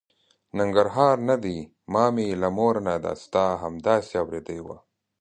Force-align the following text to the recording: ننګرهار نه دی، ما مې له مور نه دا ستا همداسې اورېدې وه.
ننګرهار 0.57 1.15
نه 1.29 1.35
دی، 1.43 1.57
ما 1.93 2.05
مې 2.15 2.27
له 2.41 2.49
مور 2.57 2.75
نه 2.87 2.93
دا 3.03 3.13
ستا 3.23 3.45
همداسې 3.63 4.13
اورېدې 4.21 4.59
وه. 4.65 4.77